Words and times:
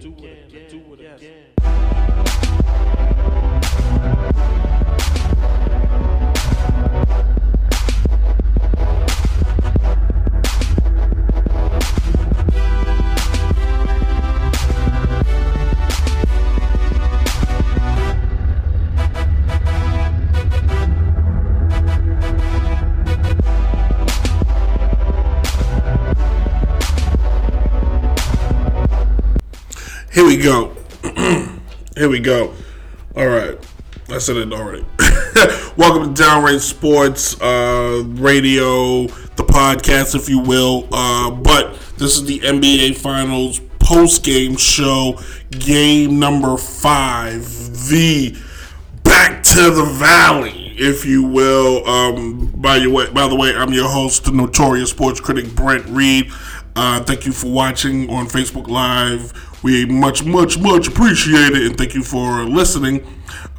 Here 0.00 0.12
we 0.88 2.27
go. 30.42 30.74
Here 31.96 32.08
we 32.08 32.20
go. 32.20 32.54
All 33.16 33.26
right. 33.26 33.58
I 34.08 34.18
said 34.18 34.36
it 34.36 34.52
already. 34.52 34.86
Welcome 35.76 36.14
to 36.14 36.22
Downright 36.22 36.60
Sports 36.60 37.40
uh, 37.40 38.02
Radio, 38.06 39.06
the 39.06 39.44
podcast, 39.44 40.14
if 40.14 40.28
you 40.28 40.38
will. 40.38 40.88
Uh, 40.92 41.30
but 41.30 41.78
this 41.98 42.16
is 42.16 42.24
the 42.24 42.40
NBA 42.40 42.96
Finals 42.96 43.60
post 43.78 44.24
game 44.24 44.56
show, 44.56 45.18
game 45.50 46.18
number 46.18 46.56
five. 46.56 47.42
The 47.88 48.36
back 49.02 49.42
to 49.42 49.70
the 49.70 49.84
valley, 49.84 50.74
if 50.78 51.04
you 51.04 51.24
will. 51.24 51.86
Um, 51.86 52.52
by 52.56 52.76
your 52.76 52.92
way, 52.92 53.10
by 53.10 53.28
the 53.28 53.36
way, 53.36 53.54
I'm 53.54 53.72
your 53.72 53.88
host, 53.88 54.24
the 54.24 54.32
notorious 54.32 54.90
sports 54.90 55.20
critic 55.20 55.54
Brent 55.54 55.84
Reed. 55.86 56.30
Uh, 56.76 57.02
thank 57.02 57.26
you 57.26 57.32
for 57.32 57.48
watching 57.48 58.08
on 58.08 58.26
Facebook 58.26 58.68
Live. 58.68 59.32
We 59.62 59.86
much, 59.86 60.24
much, 60.24 60.58
much 60.58 60.88
appreciate 60.88 61.52
it, 61.52 61.62
and 61.66 61.76
thank 61.76 61.94
you 61.94 62.04
for 62.04 62.44
listening. 62.44 63.04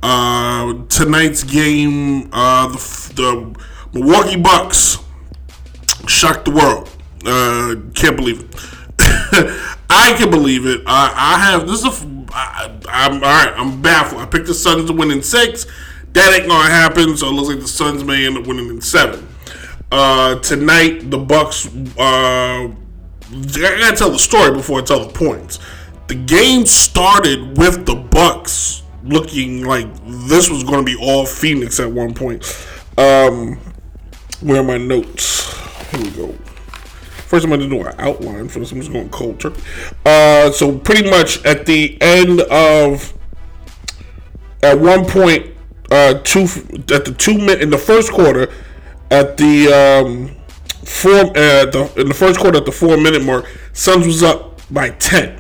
Uh, 0.02 0.86
tonight's 0.88 1.44
game, 1.44 2.30
uh, 2.32 2.68
the, 2.68 3.14
the 3.16 4.00
Milwaukee 4.00 4.38
Bucks 4.38 4.98
shocked 6.08 6.46
the 6.46 6.52
world. 6.52 6.90
Uh, 7.26 7.76
can't 7.96 8.16
believe 8.16 8.42
it. 8.42 8.56
I 9.90 10.14
can 10.18 10.30
believe 10.30 10.66
it. 10.66 10.82
I, 10.86 11.14
I 11.16 11.40
have 11.40 11.68
this 11.68 11.84
is 11.84 12.04
a. 12.04 12.26
I, 12.32 12.80
I'm 12.88 13.16
all 13.16 13.20
right. 13.20 13.54
I'm 13.56 13.82
baffled. 13.82 14.22
I 14.22 14.26
picked 14.26 14.48
the 14.48 14.54
Suns 14.54 14.90
to 14.90 14.94
win 14.94 15.12
in 15.12 15.22
six. 15.22 15.66
That 16.14 16.34
ain't 16.34 16.48
gonna 16.48 16.70
happen. 16.70 17.18
So 17.18 17.28
it 17.28 17.32
looks 17.32 17.50
like 17.50 17.60
the 17.60 17.68
Suns 17.68 18.04
may 18.04 18.26
end 18.26 18.38
up 18.38 18.48
winning 18.48 18.70
in 18.70 18.82
seven. 18.82 19.28
Uh, 19.92 20.36
tonight, 20.40 21.10
the 21.10 21.18
Bucks. 21.18 21.68
Uh, 21.98 22.72
I 23.32 23.78
gotta 23.80 23.96
tell 23.96 24.12
the 24.12 24.20
story 24.20 24.52
before 24.52 24.80
I 24.80 24.84
tell 24.84 25.06
the 25.06 25.14
points. 25.14 25.60
The 26.10 26.16
game 26.16 26.66
started 26.66 27.56
with 27.56 27.86
the 27.86 27.94
Bucks 27.94 28.82
looking 29.04 29.64
like 29.64 29.88
this 30.28 30.50
was 30.50 30.64
going 30.64 30.84
to 30.84 30.84
be 30.84 30.98
all 31.00 31.24
Phoenix 31.24 31.80
at 31.80 31.92
one 31.92 32.16
point. 32.16 32.44
Um, 32.98 33.60
where 34.42 34.62
are 34.62 34.64
my 34.64 34.80
notes? 34.80 35.54
Here 35.92 36.02
we 36.02 36.10
go. 36.10 36.32
First, 37.28 37.46
I'm 37.46 37.52
going 37.52 37.62
to 37.62 37.70
do 37.70 37.86
an 37.86 37.94
outline 38.00 38.50
for 38.50 38.58
this. 38.58 38.72
I'm 38.72 38.80
just 38.80 38.92
going 38.92 39.08
cold 39.10 39.40
turkey. 39.40 39.62
Uh, 40.04 40.50
so 40.50 40.80
pretty 40.80 41.08
much 41.08 41.46
at 41.46 41.68
the 41.68 41.96
end 42.02 42.42
of, 42.42 43.14
at 44.64 44.80
one 44.80 45.06
point, 45.06 45.46
uh, 45.92 46.16
two 46.24 46.42
at 46.92 47.06
the 47.06 47.16
two 47.16 47.38
minute 47.38 47.62
in 47.62 47.70
the 47.70 47.78
first 47.78 48.12
quarter, 48.12 48.52
at 49.12 49.38
the 49.38 49.68
um, 49.72 50.36
four 50.84 51.20
uh, 51.38 51.66
the, 51.66 51.94
in 51.98 52.08
the 52.08 52.16
first 52.16 52.40
quarter 52.40 52.58
at 52.58 52.66
the 52.66 52.72
four 52.72 52.98
minute 52.98 53.24
mark, 53.24 53.46
Suns 53.74 54.08
was 54.08 54.24
up 54.24 54.60
by 54.72 54.90
ten. 54.90 55.39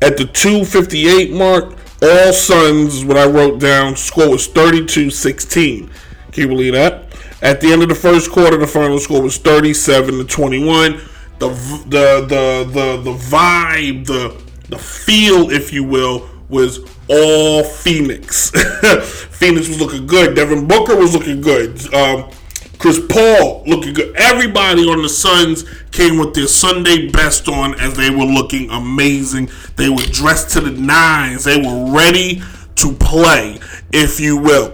At 0.00 0.16
the 0.16 0.26
258 0.26 1.32
mark, 1.32 1.76
all 2.00 2.32
Suns, 2.32 3.04
what 3.04 3.16
I 3.16 3.26
wrote 3.26 3.58
down, 3.58 3.96
score 3.96 4.30
was 4.30 4.46
32 4.46 5.10
16. 5.10 5.90
Can 6.30 6.42
you 6.42 6.48
believe 6.48 6.74
that? 6.74 7.04
At 7.42 7.60
the 7.60 7.72
end 7.72 7.82
of 7.82 7.88
the 7.88 7.94
first 7.94 8.30
quarter, 8.30 8.56
the 8.56 8.66
final 8.66 8.98
score 8.98 9.22
was 9.22 9.38
37 9.38 10.18
to 10.18 10.24
21. 10.24 11.00
The, 11.38 11.48
the, 11.48 12.26
the, 12.26 12.70
the, 12.72 13.02
the 13.02 13.16
vibe, 13.16 14.06
the, 14.06 14.40
the 14.68 14.78
feel, 14.78 15.50
if 15.50 15.72
you 15.72 15.84
will, 15.84 16.28
was 16.48 16.80
all 17.08 17.64
Phoenix. 17.64 18.50
Phoenix 19.30 19.68
was 19.68 19.80
looking 19.80 20.06
good. 20.06 20.34
Devin 20.34 20.66
Booker 20.66 20.96
was 20.96 21.14
looking 21.14 21.40
good. 21.40 21.94
Um, 21.94 22.30
Chris 22.78 23.00
Paul 23.08 23.64
looking 23.66 23.92
good. 23.92 24.14
Everybody 24.16 24.88
on 24.88 25.02
the 25.02 25.08
Suns 25.08 25.64
came 25.90 26.16
with 26.16 26.34
their 26.34 26.46
Sunday 26.46 27.08
best 27.08 27.48
on 27.48 27.78
as 27.80 27.94
they 27.94 28.10
were 28.10 28.24
looking 28.24 28.70
amazing. 28.70 29.50
They 29.76 29.88
were 29.88 30.06
dressed 30.12 30.50
to 30.50 30.60
the 30.60 30.70
nines. 30.70 31.44
They 31.44 31.60
were 31.60 31.92
ready 31.92 32.40
to 32.76 32.92
play, 32.92 33.58
if 33.92 34.20
you 34.20 34.36
will. 34.36 34.72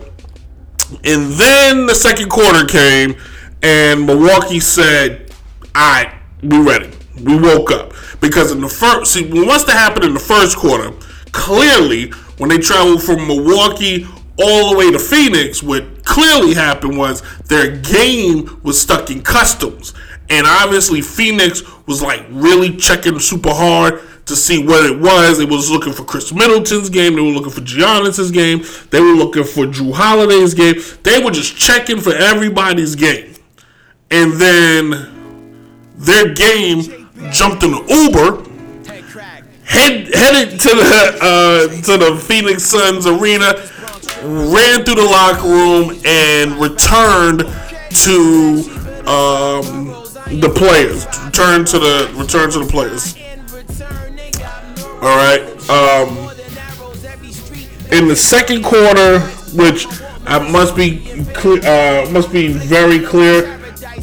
And 1.02 1.32
then 1.32 1.86
the 1.86 1.94
second 1.94 2.28
quarter 2.28 2.66
came, 2.66 3.16
and 3.62 4.06
Milwaukee 4.06 4.60
said, 4.60 5.32
"All 5.74 5.90
right, 5.90 6.12
we 6.42 6.58
ready." 6.58 6.90
We 7.22 7.36
woke 7.36 7.70
up 7.70 7.94
because 8.20 8.50
in 8.50 8.60
the 8.60 8.68
first, 8.68 9.12
see, 9.12 9.22
what's 9.30 9.64
to 9.64 9.72
happen 9.72 10.02
in 10.02 10.14
the 10.14 10.20
first 10.20 10.56
quarter? 10.56 10.92
Clearly, 11.30 12.10
when 12.38 12.50
they 12.50 12.58
traveled 12.58 13.02
from 13.02 13.26
Milwaukee 13.26 14.06
all 14.36 14.70
the 14.72 14.76
way 14.76 14.90
to 14.90 14.98
Phoenix, 14.98 15.62
what 15.62 15.84
clearly 16.14 16.54
happened 16.54 16.96
was 16.96 17.22
their 17.48 17.76
game 17.78 18.60
was 18.62 18.80
stuck 18.80 19.10
in 19.10 19.20
customs. 19.20 19.92
And 20.30 20.46
obviously, 20.46 21.00
Phoenix 21.00 21.62
was 21.86 22.02
like 22.02 22.24
really 22.30 22.76
checking 22.76 23.18
super 23.18 23.50
hard 23.52 24.00
to 24.26 24.36
see 24.36 24.64
what 24.64 24.86
it 24.86 24.96
was. 24.96 25.38
They 25.38 25.44
was 25.44 25.70
looking 25.72 25.92
for 25.92 26.04
Khris 26.04 26.32
Middleton's 26.32 26.88
game. 26.88 27.16
They 27.16 27.20
were 27.20 27.28
looking 27.28 27.50
for 27.50 27.62
Giannis's 27.62 28.30
game. 28.30 28.62
They 28.90 29.00
were 29.00 29.12
looking 29.12 29.42
for 29.42 29.66
Jrue 29.66 29.92
Holiday's 29.92 30.54
game. 30.54 30.76
They 31.02 31.22
were 31.22 31.32
just 31.32 31.56
checking 31.56 32.00
for 32.00 32.14
everybody's 32.14 32.94
game. 32.94 33.34
And 34.12 34.34
then 34.34 35.90
their 35.96 36.32
game 36.32 37.10
jumped 37.32 37.64
in 37.64 37.72
the 37.72 37.84
Uber, 37.88 38.50
head, 39.64 40.14
headed 40.14 40.60
to 40.60 40.68
the 40.68 41.18
uh, 41.20 41.82
to 41.82 41.98
the 41.98 42.16
Phoenix 42.24 42.62
Suns 42.62 43.06
arena, 43.06 43.54
ran 44.24 44.84
through 44.84 44.96
the 44.96 45.04
locker 45.04 45.46
room, 45.46 46.00
and 46.04 46.52
returned 46.52 47.40
to 48.04 48.64
um, 49.06 49.92
the 50.40 50.52
players. 50.54 51.06
Return 51.24 51.64
to 51.66 51.78
the 51.78 52.12
return 52.16 52.50
to 52.50 52.58
the 52.60 52.66
players. 52.66 53.16
All 55.02 55.16
right. 55.16 55.42
Um, 55.68 56.30
in 57.92 58.08
the 58.08 58.16
second 58.16 58.64
quarter, 58.64 59.20
which 59.54 59.86
I 60.26 60.38
must 60.50 60.74
be 60.74 61.06
uh, 61.44 62.10
must 62.10 62.32
be 62.32 62.52
very 62.52 63.00
clear. 63.04 63.60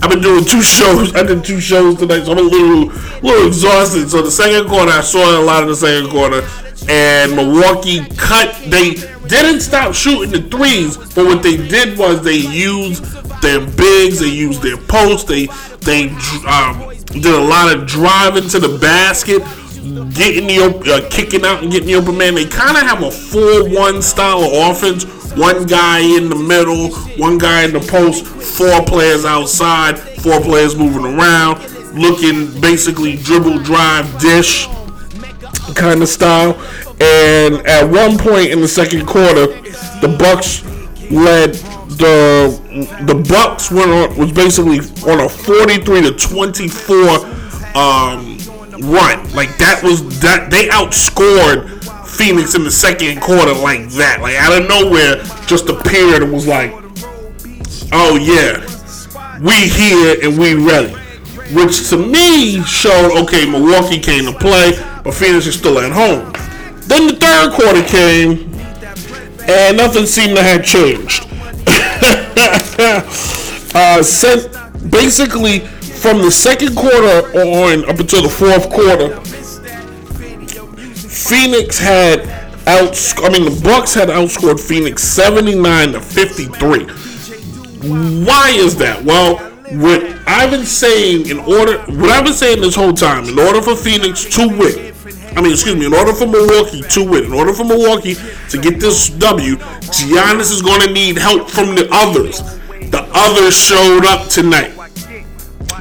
I've 0.00 0.10
been 0.10 0.22
doing 0.22 0.44
two 0.44 0.62
shows. 0.62 1.14
I 1.14 1.22
did 1.24 1.44
two 1.44 1.60
shows 1.60 1.98
tonight, 1.98 2.24
so 2.24 2.32
I'm 2.32 2.38
a 2.38 2.42
little, 2.42 2.86
little 3.20 3.46
exhausted. 3.46 4.08
So 4.08 4.22
the 4.22 4.30
second 4.30 4.68
quarter, 4.68 4.90
I 4.92 5.00
saw 5.00 5.40
a 5.40 5.42
lot 5.42 5.62
of 5.62 5.68
the 5.68 5.76
second 5.76 6.10
quarter, 6.10 6.42
and 6.86 7.34
Milwaukee 7.34 8.04
cut. 8.16 8.54
They 8.66 8.94
didn't 9.26 9.60
stop 9.60 9.94
shooting 9.94 10.30
the 10.30 10.42
threes, 10.48 10.96
but 10.96 11.26
what 11.26 11.42
they 11.42 11.56
did 11.56 11.98
was 11.98 12.22
they 12.22 12.36
used 12.36 13.04
their 13.42 13.60
bigs, 13.60 14.20
they 14.20 14.28
used 14.28 14.62
their 14.62 14.76
posts, 14.76 15.24
they 15.24 15.46
they 15.80 16.08
um, 16.46 16.90
did 17.06 17.26
a 17.26 17.40
lot 17.40 17.74
of 17.74 17.86
driving 17.86 18.48
to 18.50 18.58
the 18.58 18.78
basket, 18.78 19.42
getting 20.14 20.46
the 20.46 20.82
uh, 20.92 21.10
kicking 21.10 21.44
out 21.44 21.62
and 21.62 21.72
getting 21.72 21.88
the 21.88 21.94
open 21.94 22.16
man. 22.16 22.34
They 22.34 22.46
kind 22.46 22.76
of 22.76 22.82
have 22.82 23.02
a 23.02 23.10
four-one 23.10 24.02
style 24.02 24.42
of 24.42 24.76
offense. 24.76 25.04
One 25.36 25.66
guy 25.66 26.00
in 26.00 26.28
the 26.30 26.36
middle, 26.36 26.90
one 27.16 27.38
guy 27.38 27.62
in 27.64 27.72
the 27.72 27.80
post, 27.80 28.26
four 28.26 28.82
players 28.84 29.24
outside, 29.24 29.98
four 29.98 30.40
players 30.40 30.74
moving 30.74 31.04
around, 31.04 31.60
looking 31.94 32.60
basically 32.60 33.16
dribble, 33.16 33.62
drive, 33.62 34.20
dish 34.20 34.66
kind 35.74 36.02
of 36.02 36.08
style. 36.08 36.54
And 37.00 37.66
at 37.66 37.84
one 37.88 38.18
point 38.18 38.50
in 38.50 38.60
the 38.60 38.68
second 38.68 39.06
quarter, 39.06 39.46
the 40.00 40.16
Bucks 40.18 40.64
led 41.10 41.54
the 41.98 42.60
the 43.02 43.14
Bucks 43.14 43.70
went 43.70 43.90
on 43.90 44.16
was 44.16 44.32
basically 44.32 44.78
on 45.10 45.20
a 45.20 45.28
43 45.28 46.02
to 46.02 46.12
24 46.12 46.98
um, 47.74 48.38
run. 48.82 49.18
Like 49.34 49.56
that 49.58 49.80
was 49.82 50.20
that 50.20 50.48
they 50.50 50.68
outscored 50.68 51.78
Phoenix 52.06 52.54
in 52.54 52.64
the 52.64 52.70
second 52.70 53.20
quarter 53.20 53.52
like 53.52 53.88
that. 53.90 54.20
Like 54.20 54.36
out 54.36 54.60
of 54.60 54.68
nowhere, 54.68 55.22
just 55.46 55.68
appeared 55.68 56.22
and 56.22 56.32
was 56.32 56.46
like, 56.46 56.72
"Oh 57.92 58.16
yeah, 58.16 58.62
we 59.40 59.68
here 59.68 60.18
and 60.22 60.38
we 60.38 60.54
ready." 60.54 60.94
Which 61.54 61.88
to 61.88 61.96
me 61.96 62.62
showed 62.64 63.22
okay, 63.22 63.48
Milwaukee 63.48 63.98
came 63.98 64.26
to 64.26 64.38
play, 64.38 64.72
but 65.08 65.14
Phoenix 65.14 65.46
is 65.46 65.58
still 65.58 65.78
at 65.78 65.90
home. 65.90 66.30
Then 66.86 67.06
the 67.06 67.14
third 67.14 67.54
quarter 67.54 67.82
came, 67.82 68.52
and 69.48 69.78
nothing 69.78 70.04
seemed 70.04 70.36
to 70.36 70.42
have 70.42 70.62
changed. 70.62 71.26
uh, 73.74 74.02
sent 74.02 74.52
basically 74.90 75.60
from 75.60 76.20
the 76.20 76.30
second 76.30 76.76
quarter 76.76 77.26
on 77.38 77.88
up 77.88 77.98
until 77.98 78.20
the 78.20 78.28
fourth 78.28 78.68
quarter, 78.68 79.18
Phoenix 81.08 81.78
had 81.78 82.28
out. 82.66 82.94
I 83.24 83.30
mean, 83.30 83.46
the 83.46 83.60
Bucks 83.64 83.94
had 83.94 84.10
outscored 84.10 84.60
Phoenix 84.60 85.04
79 85.04 85.92
to 85.92 86.02
53. 86.02 86.84
Why 88.26 88.50
is 88.50 88.76
that? 88.76 89.02
Well, 89.02 89.38
what 89.70 90.02
I've 90.26 90.50
been 90.50 90.66
saying 90.66 91.28
in 91.28 91.38
order, 91.38 91.78
what 91.92 92.10
I've 92.10 92.24
been 92.24 92.34
saying 92.34 92.60
this 92.60 92.74
whole 92.74 92.92
time, 92.92 93.24
in 93.24 93.38
order 93.38 93.62
for 93.62 93.74
Phoenix 93.74 94.26
to 94.36 94.48
win, 94.48 94.88
I 95.36 95.40
mean, 95.40 95.52
excuse 95.52 95.76
me, 95.76 95.86
in 95.86 95.94
order 95.94 96.12
for 96.12 96.26
Milwaukee 96.26 96.82
to 96.82 97.04
win, 97.04 97.24
in 97.24 97.32
order 97.32 97.52
for 97.52 97.64
Milwaukee 97.64 98.14
to 98.50 98.58
get 98.58 98.80
this 98.80 99.08
W, 99.10 99.56
Giannis 99.56 100.52
is 100.52 100.62
going 100.62 100.80
to 100.80 100.92
need 100.92 101.18
help 101.18 101.50
from 101.50 101.74
the 101.74 101.88
others. 101.90 102.40
The 102.90 103.08
others 103.12 103.56
showed 103.56 104.04
up 104.04 104.28
tonight. 104.28 104.74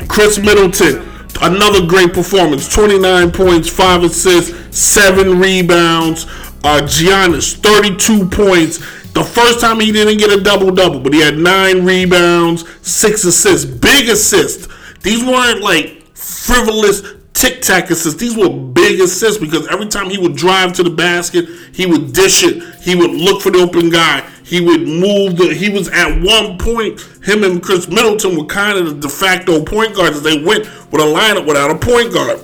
Khris 0.08 0.40
Middleton, 0.40 1.08
another 1.42 1.86
great 1.86 2.14
performance 2.14 2.72
29 2.74 3.32
points, 3.32 3.70
5 3.70 4.04
assists, 4.04 4.78
7 4.78 5.40
rebounds. 5.40 6.26
Uh, 6.64 6.82
Giannis, 6.82 7.56
32 7.56 8.28
points. 8.30 8.80
The 9.14 9.24
first 9.24 9.62
time 9.62 9.80
he 9.80 9.92
didn't 9.92 10.18
get 10.18 10.32
a 10.32 10.42
double 10.42 10.72
double, 10.72 11.00
but 11.00 11.14
he 11.14 11.22
had 11.22 11.38
9 11.38 11.86
rebounds, 11.86 12.66
6 12.82 13.24
assists. 13.24 13.66
Big 13.66 14.10
assists. 14.10 14.68
These 15.02 15.24
weren't 15.24 15.62
like 15.62 16.04
frivolous 16.14 17.02
tic 17.38 17.62
tac 17.62 17.90
assists. 17.92 18.20
These 18.20 18.36
were 18.36 18.50
big 18.50 19.00
assists 19.00 19.38
because 19.38 19.68
every 19.68 19.88
time 19.88 20.10
he 20.10 20.18
would 20.18 20.36
drive 20.36 20.74
to 20.74 20.84
the 20.84 20.90
basket, 20.90 21.48
he 21.72 21.86
would 21.86 22.14
dish 22.14 22.44
it. 22.44 22.64
He 22.82 22.96
would 22.96 23.12
look 23.12 23.42
for 23.42 23.52
the 23.52 23.60
open 23.60 23.90
guy. 23.90 24.28
He 24.44 24.62
would 24.62 24.88
move 24.88 25.38
the. 25.38 25.54
He 25.54 25.70
was 25.70 25.90
at 25.90 26.22
one 26.22 26.58
point. 26.58 27.02
Him 27.24 27.44
and 27.44 27.62
Khris 27.62 27.88
Middleton 27.88 28.38
were 28.38 28.46
kind 28.46 28.78
of 28.78 28.86
the 28.88 29.08
de 29.08 29.10
facto 29.10 29.64
point 29.64 29.96
guards. 29.96 30.22
They 30.22 30.42
went 30.42 30.66
with 30.92 31.02
a 31.02 31.06
lineup 31.06 31.46
without 31.46 31.70
a 31.70 31.78
point 31.78 32.14
guard. 32.14 32.40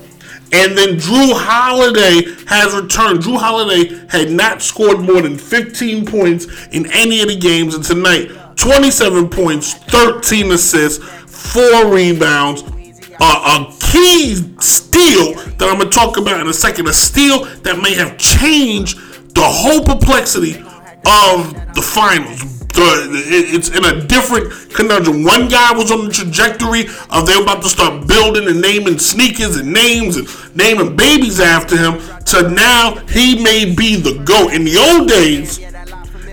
And 0.51 0.78
then 0.78 0.98
Jrue 0.98 1.34
Holiday 1.34 2.31
has 2.46 2.75
returned. 2.75 3.22
Jrue 3.22 3.39
Holiday 3.39 4.06
had 4.10 4.30
not 4.30 4.62
scored 4.62 5.00
more 5.00 5.22
than 5.22 5.36
15 5.36 6.06
points 6.06 6.46
in 6.68 6.86
any 6.92 7.22
of 7.22 7.30
the 7.30 7.36
games, 7.36 7.74
and 7.74 7.84
tonight 7.84 8.30
27 8.57 9.30
points, 9.30 9.74
13 9.74 10.51
assists, 10.51 11.04
four 11.25 11.92
rebounds, 11.92 12.63
uh, 13.19 13.66
a 13.68 13.83
key 13.94 14.36
steal 14.60 15.36
that 15.36 15.69
I'm 15.69 15.78
going 15.78 15.90
to 15.90 15.95
talk 15.95 16.18
about 16.18 16.42
in 16.42 16.48
a 16.48 16.54
second. 16.54 16.88
A 16.88 16.94
steal 16.94 17.45
that 17.62 17.80
may 17.81 17.94
have 17.94 18.18
changed 18.18 18.98
the 19.36 19.45
whole 19.45 19.84
perplexity 19.84 20.57
of 21.06 21.54
the 21.75 21.81
finals. 21.81 22.42
it's 22.75 23.69
in 23.69 23.86
a 23.86 24.06
different 24.07 24.51
conundrum. 24.74 25.24
One 25.24 25.48
guy 25.48 25.72
was 25.74 25.92
on 25.92 26.06
the 26.06 26.12
trajectory 26.12 26.86
of 27.12 27.28
they're 27.28 27.42
about 27.42 27.62
to 27.62 27.69
start 27.69 28.07
building 28.07 28.48
and 28.48 28.60
naming 28.60 28.98
sneakers 28.98 29.57
and 29.57 29.72
names 29.72 30.18
and 30.18 30.28
naming 30.56 30.96
babies 30.96 31.39
after 31.39 31.78
him. 31.78 32.01
To 32.34 32.50
now, 32.50 32.96
he 33.07 33.42
may 33.44 33.74
be 33.74 33.96
the 33.96 34.24
GOAT. 34.25 34.54
In 34.54 34.63
the 34.66 34.78
old 34.78 35.07
days, 35.07 35.60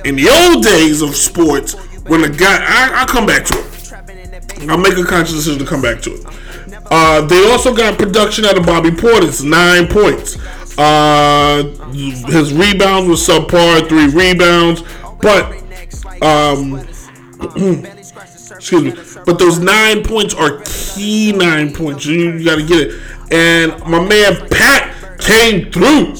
in 0.06 0.16
the 0.16 0.30
old 0.30 0.64
days 0.64 1.02
of 1.02 1.14
sports, 1.14 1.74
when 2.08 2.24
a 2.24 2.30
guy, 2.30 2.56
I, 2.56 3.00
I'll 3.00 3.06
come 3.06 3.26
back 3.26 3.44
to 3.46 3.54
it. 3.54 3.66
I'll 4.68 4.78
make 4.78 4.96
a 4.96 5.04
conscious 5.04 5.34
decision 5.34 5.58
to 5.58 5.66
come 5.66 5.82
back 5.82 6.00
to 6.02 6.14
it. 6.14 6.29
Uh, 6.90 7.20
they 7.22 7.50
also 7.50 7.75
got 7.75 7.98
production 7.98 8.44
out 8.44 8.58
of 8.58 8.66
Bobby 8.66 8.90
Portis, 8.90 9.44
nine 9.44 9.87
points. 9.87 10.37
Uh, 10.76 11.62
his 11.92 12.52
rebounds 12.52 13.08
were 13.08 13.14
subpar, 13.14 13.88
three 13.88 14.08
rebounds, 14.08 14.82
but 15.20 15.52
um, 16.22 16.78
excuse 18.50 18.82
me. 18.82 19.22
But 19.25 19.38
those 19.38 19.58
nine 19.58 20.02
points 20.02 20.34
are 20.34 20.62
key 20.64 21.32
nine 21.32 21.72
points. 21.72 22.06
You, 22.06 22.32
you 22.32 22.44
got 22.44 22.56
to 22.56 22.66
get 22.66 22.88
it. 22.88 23.02
And 23.32 23.78
my 23.84 24.00
man 24.06 24.48
Pat 24.48 25.19
came 25.20 25.70
through. 25.70 26.14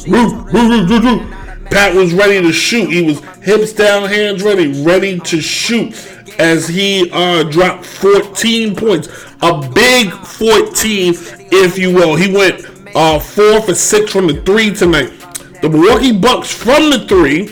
Pat 1.70 1.94
was 1.94 2.12
ready 2.12 2.40
to 2.43 2.52
shoot. 2.52 2.90
He 2.90 3.02
was 3.02 3.20
hips 3.43 3.72
down, 3.72 4.08
hands 4.08 4.43
ready, 4.43 4.82
ready 4.82 5.19
to 5.20 5.40
shoot 5.40 5.94
as 6.38 6.69
he 6.69 7.11
uh, 7.12 7.44
dropped 7.44 7.84
14 7.84 8.75
points. 8.75 9.08
A 9.42 9.69
big 9.70 10.12
14, 10.12 11.14
if 11.50 11.78
you 11.78 11.94
will. 11.94 12.14
He 12.16 12.32
went 12.32 12.64
uh, 12.94 13.19
four 13.19 13.62
for 13.62 13.75
six 13.75 14.12
from 14.12 14.26
the 14.26 14.42
three 14.42 14.75
tonight. 14.75 15.12
The 15.62 15.69
Milwaukee 15.69 16.12
Bucks 16.12 16.52
from 16.52 16.90
the 16.90 17.06
three, 17.06 17.46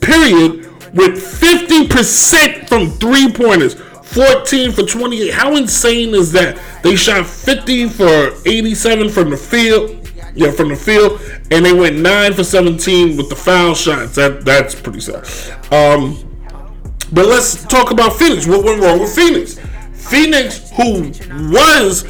period, 0.00 0.66
with 0.92 1.22
50% 1.22 2.68
from 2.68 2.90
three 2.90 3.32
pointers. 3.32 3.74
14 3.74 4.72
for 4.72 4.82
28. 4.82 5.32
How 5.32 5.56
insane 5.56 6.14
is 6.14 6.32
that? 6.32 6.60
They 6.82 6.96
shot 6.96 7.26
50 7.26 7.88
for 7.88 8.34
87 8.44 9.08
from 9.08 9.30
the 9.30 9.36
field. 9.36 9.98
Yeah, 10.34 10.50
from 10.50 10.70
the 10.70 10.76
field, 10.76 11.20
and 11.50 11.66
they 11.66 11.74
went 11.74 11.98
nine 11.98 12.32
for 12.32 12.42
17 12.42 13.18
with 13.18 13.28
the 13.28 13.36
foul 13.36 13.74
shots. 13.74 14.14
That 14.14 14.46
that's 14.46 14.74
pretty 14.74 15.00
sad. 15.00 15.26
Um, 15.70 16.16
but 17.12 17.26
let's 17.26 17.64
talk 17.66 17.90
about 17.90 18.14
Phoenix. 18.14 18.46
What 18.46 18.64
went 18.64 18.80
wrong 18.80 19.00
with 19.00 19.14
Phoenix? 19.14 19.58
Phoenix, 20.10 20.70
who 20.70 21.12
was 21.50 22.04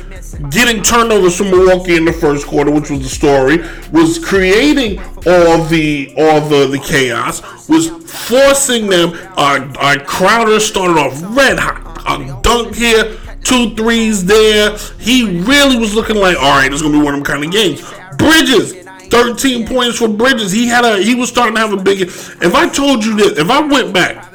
getting 0.51 0.83
turnovers 0.83 1.37
from 1.37 1.51
Milwaukee 1.51 1.97
in 1.97 2.05
the 2.05 2.13
first 2.13 2.47
quarter, 2.47 2.71
which 2.71 2.91
was 2.91 3.03
the 3.03 3.09
story, 3.09 3.59
was 3.91 4.19
creating 4.19 4.99
all 5.27 5.63
the 5.65 6.15
all 6.17 6.41
the, 6.41 6.67
the 6.67 6.83
chaos, 6.85 7.69
was 7.69 7.89
forcing 8.11 8.89
them. 8.89 9.11
Our, 9.37 9.61
our 9.79 9.99
Crowder 10.01 10.59
started 10.61 10.99
off 10.99 11.21
red 11.37 11.59
hot, 11.59 12.03
a 12.07 12.41
dunk 12.43 12.75
here, 12.75 13.19
two 13.45 13.75
threes 13.75 14.25
there. 14.25 14.77
He 14.99 15.41
really 15.41 15.77
was 15.77 15.95
looking 15.95 16.17
like, 16.17 16.37
all 16.37 16.59
right, 16.59 16.73
it's 16.73 16.83
gonna 16.83 16.99
be 16.99 17.05
one 17.05 17.15
of 17.15 17.25
them 17.25 17.25
kind 17.25 17.45
of 17.45 17.53
games. 17.53 17.83
Bridges, 18.17 18.75
13 19.11 19.67
points 19.67 19.99
for 19.99 20.09
Bridges. 20.09 20.51
He 20.53 20.67
had 20.67 20.85
a 20.85 21.03
he 21.03 21.15
was 21.15 21.29
starting 21.29 21.55
to 21.55 21.61
have 21.61 21.73
a 21.73 21.83
big. 21.83 22.01
If 22.01 22.55
I 22.55 22.69
told 22.69 23.05
you 23.05 23.17
this, 23.17 23.39
if 23.39 23.51
I 23.51 23.61
went 23.61 23.93
back 23.93 24.32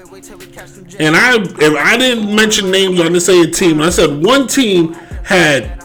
and 1.00 1.16
I 1.16 1.36
if 1.36 1.76
I 1.76 1.98
didn't 1.98 2.34
mention 2.36 2.72
names, 2.72 3.00
I 3.00 3.04
didn't 3.04 3.22
say 3.22 3.42
a 3.42 3.48
team. 3.48 3.82
I 3.82 3.90
said 3.90 4.24
one 4.24 4.48
team 4.48 4.94
had 5.24 5.78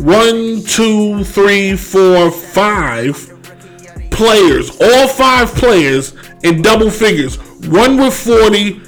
one, 0.00 0.62
two, 0.64 1.24
three, 1.24 1.76
four, 1.76 2.30
five 2.30 3.14
players, 4.10 4.70
all 4.80 5.08
five 5.08 5.54
players 5.54 6.14
in 6.42 6.62
double 6.62 6.90
figures. 6.90 7.36
One 7.68 7.96
with 7.96 8.14
40, 8.14 8.80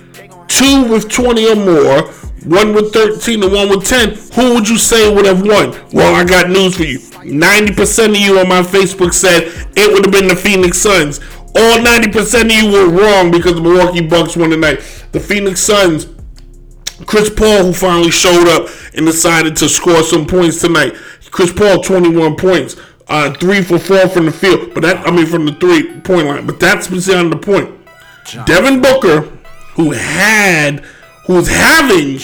two 0.49 0.85
with 0.89 1.09
20 1.09 1.53
or 1.53 1.57
more, 1.57 2.03
one 2.45 2.75
with 2.75 2.93
13 2.93 3.43
and 3.43 3.53
one 3.53 3.69
with 3.69 3.87
10. 3.87 4.15
Who 4.35 4.55
would 4.55 4.69
you 4.69 4.79
say 4.79 5.13
would 5.13 5.27
have 5.27 5.43
won? 5.43 5.77
Well, 5.93 6.15
I 6.15 6.25
got 6.25 6.49
news 6.49 6.77
for 6.77 6.85
you. 6.85 6.99
90% 6.99 8.11
of 8.11 8.17
you 8.17 8.39
on 8.39 8.49
my 8.49 8.63
Facebook 8.63 9.13
said 9.13 9.45
it 9.77 9.93
would 9.93 10.05
have 10.05 10.13
been 10.13 10.29
the 10.29 10.37
Phoenix 10.37 10.79
Suns. 10.79 11.19
All 11.57 11.79
90% 11.79 12.45
of 12.45 12.53
you 12.53 12.71
were 12.71 12.89
wrong 12.89 13.31
because 13.31 13.55
the 13.55 13.63
Milwaukee 13.63 14.07
Bucks 14.07 14.37
won 14.37 14.51
tonight. 14.51 14.81
The 15.17 15.23
Phoenix 15.23 15.63
Suns, 15.63 16.09
Chris 17.07 17.31
Paul, 17.31 17.63
who 17.63 17.73
finally 17.73 18.11
showed 18.11 18.49
up 18.49 18.69
and 18.93 19.07
decided 19.07 19.57
to 19.57 19.67
score 19.67 20.03
some 20.03 20.27
points 20.27 20.61
tonight. 20.61 20.95
Chris 21.31 21.51
Paul, 21.55 21.83
21 21.83 22.37
points. 22.37 22.77
Uh, 23.09 23.33
three 23.33 23.63
for 23.63 23.79
four 23.79 24.09
from 24.09 24.27
the 24.27 24.31
field, 24.31 24.75
but 24.75 24.83
that 24.83 25.07
I 25.07 25.11
mean 25.11 25.25
from 25.25 25.47
the 25.47 25.55
three 25.55 26.01
point 26.01 26.27
line. 26.27 26.45
But 26.45 26.61
that's 26.61 26.89
beside 26.89 27.31
the 27.31 27.39
point. 27.39 27.75
Devin 28.45 28.83
Booker, 28.83 29.23
who 29.73 29.93
had, 29.93 30.81
who 31.25 31.37
was 31.37 31.49
having 31.49 32.19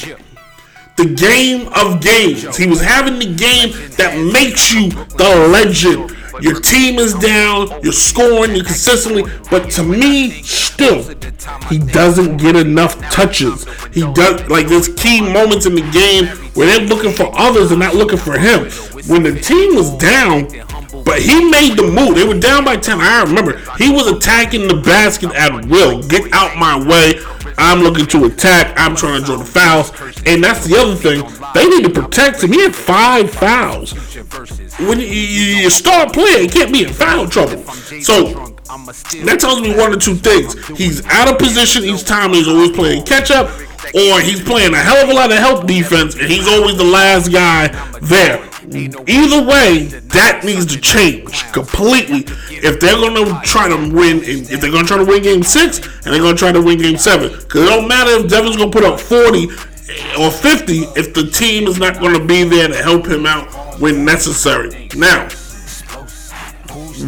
the 0.99 1.15
game 1.15 1.69
of 1.69 2.03
games. 2.03 2.55
He 2.59 2.67
was 2.67 2.83
having 2.83 3.19
the 3.19 3.35
game 3.35 3.73
that 3.97 4.19
makes 4.35 4.71
you 4.71 4.91
the 4.91 5.49
legend 5.51 6.15
your 6.41 6.61
team 6.61 6.99
is 6.99 7.15
down. 7.15 7.69
You're 7.83 7.93
scoring. 7.93 8.55
You're 8.55 8.65
consistently. 8.65 9.25
But 9.51 9.71
to 9.73 9.83
me, 9.83 10.43
still, 10.43 11.03
he 11.69 11.79
doesn't 11.79 12.39
get 12.39 12.57
enough 12.57 13.01
touches. 13.11 13.67
He 13.93 14.01
does 14.13 14.49
like 14.49 14.69
there's 14.69 14.89
key 14.95 15.21
moments 15.21 15.67
in 15.67 15.75
the 15.75 15.89
game 15.91 16.27
where 16.55 16.67
they're 16.67 16.87
looking 16.87 17.13
for 17.13 17.31
others 17.35 17.71
and 17.71 17.81
not 17.81 17.95
looking 17.95 18.19
for 18.19 18.39
him. 18.39 18.71
When 19.09 19.23
the 19.23 19.39
team 19.39 19.75
was 19.75 19.91
down, 19.97 20.49
but 21.05 21.21
he 21.21 21.45
made 21.51 21.77
the 21.77 21.83
move. 21.83 22.15
They 22.15 22.27
were 22.27 22.39
down 22.39 22.65
by 22.65 22.77
10. 22.77 23.01
I 23.01 23.23
remember 23.23 23.59
he 23.77 23.91
was 23.91 24.07
attacking 24.07 24.69
the 24.69 24.77
basket 24.77 25.33
at 25.33 25.67
will. 25.67 26.03
Get 26.03 26.33
out 26.33 26.57
my 26.57 26.79
way. 26.79 27.15
I'm 27.59 27.81
looking 27.81 28.07
to 28.07 28.27
attack. 28.27 28.75
I'm 28.77 28.95
trying 28.95 29.21
to 29.21 29.27
draw 29.27 29.37
the 29.37 29.45
fouls. 29.45 29.91
And 30.27 30.43
that's 30.43 30.67
the 30.67 30.77
other 30.77 30.95
thing. 30.95 31.23
They 31.55 31.69
need 31.69 31.85
to 31.85 32.03
protect 32.03 32.43
him. 32.43 32.53
He 32.53 32.63
had 32.63 32.75
five 32.75 33.31
fouls. 33.31 33.93
When 34.79 35.01
you, 35.01 35.07
you 35.07 35.71
start 35.71 36.13
playing, 36.13 36.49
can't 36.49 36.73
be 36.73 36.85
in 36.85 36.93
foul 36.93 37.29
trouble. 37.29 37.63
So 38.03 38.33
that 39.25 39.37
tells 39.39 39.61
me 39.61 39.77
one 39.77 39.93
or 39.93 39.97
two 39.99 40.15
things. 40.15 40.67
He's 40.79 41.05
out 41.07 41.29
of 41.29 41.39
position 41.39 41.85
each 41.85 42.05
time. 42.05 42.33
He's 42.33 42.49
always 42.49 42.71
playing 42.71 43.05
catch 43.05 43.31
up, 43.31 43.49
or 43.95 44.21
he's 44.21 44.43
playing 44.43 44.73
a 44.73 44.79
hell 44.79 44.97
of 45.05 45.11
a 45.11 45.15
lot 45.15 45.31
of 45.31 45.39
help 45.39 45.67
defense, 45.67 46.15
and 46.15 46.25
he's 46.25 46.49
always 46.49 46.77
the 46.77 46.85
last 46.85 47.31
guy 47.31 47.69
there. 48.01 48.49
Either 48.65 49.47
way, 49.47 49.85
that 50.15 50.43
needs 50.45 50.65
to 50.67 50.81
change 50.81 51.45
completely. 51.53 52.25
If 52.49 52.81
they're 52.81 52.97
to 52.97 53.41
try 53.45 53.69
to 53.69 53.77
win, 53.77 54.21
if 54.23 54.61
they're 54.61 54.71
to 54.71 54.89
try 54.89 54.97
to 54.97 55.05
win 55.05 55.23
game 55.23 55.43
six, 55.43 55.79
and 55.79 56.15
they're 56.15 56.23
to 56.23 56.39
try 56.39 56.53
to 56.53 56.63
win 56.63 56.79
game 56.79 56.97
seven, 56.97 57.31
because 57.31 57.65
it 57.65 57.67
don't 57.67 57.89
matter 57.89 58.11
if 58.13 58.31
Devin's 58.31 58.57
to 58.57 58.71
put 58.71 58.85
up 58.85 58.99
40 58.99 59.49
or 60.19 60.31
50 60.31 60.73
if 60.97 61.15
the 61.15 61.31
team 61.31 61.67
is 61.67 61.79
not 61.79 61.99
going 61.99 62.15
to 62.15 62.25
be 62.25 62.45
there 62.45 62.69
to 62.69 62.77
help 62.77 63.07
him 63.07 63.27
out 63.27 63.49
when 63.81 64.05
necessary. 64.05 64.89
Now, 64.97 65.25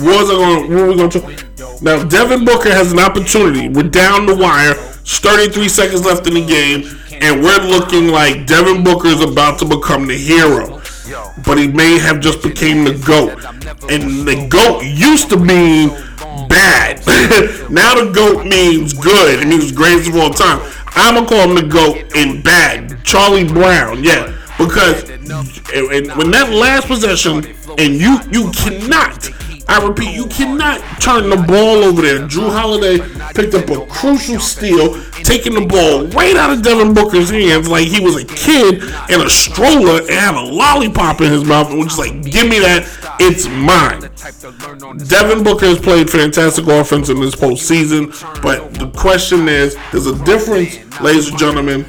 was 0.03 0.31
I 0.31 0.35
going? 0.35 0.75
What 0.75 0.89
we 0.89 0.97
going 0.97 1.11
to? 1.11 1.45
Now 1.83 2.05
Devin 2.05 2.45
Booker 2.45 2.71
has 2.71 2.93
an 2.93 2.99
opportunity. 2.99 3.69
We're 3.69 3.89
down 3.89 4.27
the 4.27 4.35
wire. 4.35 4.75
33 4.75 5.69
seconds 5.69 6.05
left 6.05 6.27
in 6.27 6.35
the 6.35 6.45
game, 6.45 6.85
and 7.21 7.43
we're 7.43 7.61
looking 7.61 8.09
like 8.09 8.47
Devin 8.47 8.83
Booker 8.83 9.09
is 9.09 9.21
about 9.21 9.59
to 9.59 9.67
become 9.67 10.07
the 10.07 10.17
hero. 10.17 10.81
But 11.45 11.59
he 11.59 11.69
may 11.69 11.99
have 11.99 12.21
just 12.21 12.43
became 12.43 12.85
the 12.85 12.95
GOAT. 13.05 13.33
And 13.91 14.27
the 14.27 14.47
GOAT 14.49 14.83
used 14.83 15.29
to 15.31 15.37
mean 15.37 15.91
bad. 16.49 17.05
now 17.71 17.95
the 17.95 18.11
GOAT 18.15 18.47
means 18.47 18.95
good. 18.95 19.41
It 19.41 19.47
means 19.47 19.73
greatest 19.73 20.09
of 20.09 20.17
all 20.17 20.31
time. 20.31 20.59
I'm 20.97 21.23
to 21.23 21.29
call 21.29 21.49
him 21.49 21.55
the 21.57 21.69
GOAT 21.69 22.15
in 22.15 22.43
bad. 22.43 23.05
Charlie 23.05 23.45
Brown, 23.45 24.05
yeah. 24.05 24.33
Because 24.57 25.03
when 25.09 26.31
that 26.31 26.51
last 26.53 26.87
possession, 26.87 27.45
and 27.79 27.95
you 27.95 28.19
you 28.31 28.53
cannot 28.53 29.29
I 29.67 29.85
repeat, 29.85 30.15
you 30.15 30.27
cannot 30.27 30.81
turn 31.01 31.31
the 31.31 31.37
ball 31.37 31.85
over 31.85 32.03
there. 32.03 32.21
Jrue 32.29 32.53
Holiday 32.53 32.99
picked 33.33 33.55
up 33.55 33.69
a 33.71 33.87
crucial 33.87 34.39
steal, 34.39 35.01
taking 35.25 35.55
the 35.55 35.65
ball 35.65 36.07
right 36.09 36.37
out 36.37 36.53
of 36.53 36.63
Devin 36.63 36.93
Booker's 36.93 37.31
hands 37.31 37.69
like 37.69 37.89
he 37.89 38.01
was 38.01 38.17
a 38.17 38.27
kid 38.27 38.83
in 39.09 39.21
a 39.23 39.31
stroller 39.31 40.01
and 40.03 40.11
had 40.11 40.35
a 40.35 40.45
lollipop 40.45 41.23
in 41.23 41.33
his 41.33 41.45
mouth 41.45 41.71
and 41.71 41.79
was 41.79 41.87
just 41.89 41.99
like, 41.99 42.13
give 42.25 42.47
me 42.47 42.59
that, 42.59 42.85
it's 43.21 43.47
mine. 43.49 44.01
Devin 45.09 45.43
Booker 45.45 45.67
has 45.67 45.79
played 45.79 46.11
fantastic 46.11 46.67
offense 46.67 47.09
in 47.09 47.21
this 47.21 47.35
postseason, 47.35 48.11
but 48.43 48.75
the 48.75 48.91
question 48.99 49.49
is, 49.49 49.77
there's 49.93 50.07
a 50.07 50.25
difference, 50.25 50.79
ladies 51.01 51.29
and 51.29 51.39
gentlemen, 51.39 51.81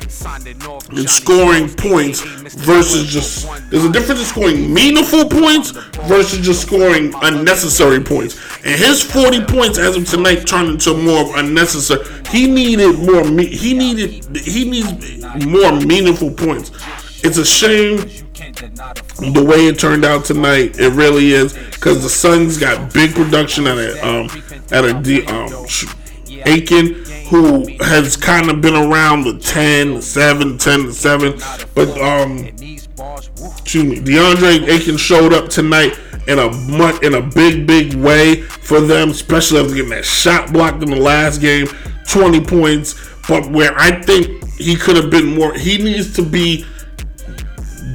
in 0.92 1.08
scoring 1.08 1.70
points 1.70 2.22
versus 2.22 3.12
just 3.12 3.48
there's 3.70 3.86
a 3.86 3.92
difference 3.92 4.22
in 4.22 4.26
scoring 4.26 4.74
meaningful 4.74 5.28
points 5.28 5.72
versus 6.08 6.46
just 6.46 6.62
scoring 6.62 7.14
unnecessary 7.22 8.04
points. 8.04 8.40
And 8.66 8.80
his 8.80 9.02
40 9.02 9.46
points 9.46 9.78
as 9.78 9.96
of 9.96 10.08
tonight 10.08 10.46
turned 10.46 10.70
into 10.70 10.94
more 10.96 11.22
of 11.22 11.36
unnecessary. 11.36 12.06
He 12.30 12.50
needed 12.50 13.00
more. 13.00 13.24
He 13.26 13.74
needed. 13.74 14.36
He 14.38 14.70
needs 14.70 15.24
more 15.46 15.72
meaningful 15.80 16.32
points. 16.32 16.72
It's 17.24 17.38
a 17.38 17.46
shame 17.46 18.25
the 18.56 19.44
way 19.46 19.68
it 19.68 19.80
turned 19.80 20.06
out 20.06 20.26
tonight. 20.26 20.80
It 20.80 20.94
really 20.94 21.32
is 21.32 21.54
because 21.54 22.04
the 22.04 22.10
Suns 22.10 22.58
got 22.58 22.94
big 22.94 23.14
production 23.14 23.68
at 23.68 23.78
a 23.78 24.08
um 24.08 24.30
at 24.72 24.86
a 24.86 25.26
um 25.28 25.66
Ayton 26.46 27.06
who 27.30 27.66
has 27.84 28.16
kind 28.16 28.50
of 28.50 28.62
been 28.62 28.76
around 28.76 29.24
the 29.24 29.40
10, 29.40 30.02
7, 30.02 30.58
10, 30.58 30.92
7. 30.92 31.40
But, 31.74 31.90
um, 32.00 32.38
excuse 32.38 33.84
me, 33.84 34.00
Deandre 34.00 34.68
Ayton 34.68 34.98
showed 34.98 35.34
up 35.34 35.50
tonight 35.50 35.98
in 36.28 36.40
a 36.40 36.52
much, 36.52 37.02
in 37.04 37.16
a 37.16 37.22
big, 37.22 37.66
big 37.66 37.96
way 37.96 38.42
for 38.42 38.80
them, 38.80 39.10
especially 39.10 39.60
after 39.60 39.76
getting 39.76 39.90
that 39.90 40.06
shot 40.06 40.54
blocked 40.54 40.84
in 40.84 40.92
the 40.92 40.96
last 40.96 41.42
game, 41.42 41.68
20 42.08 42.42
points. 42.42 42.94
But 43.28 43.50
where 43.50 43.76
I 43.78 44.02
think 44.04 44.48
he 44.58 44.76
could 44.76 44.96
have 44.96 45.10
been 45.10 45.36
more, 45.36 45.54
he 45.54 45.80
needs 45.80 46.16
to 46.16 46.24
be 46.24 46.66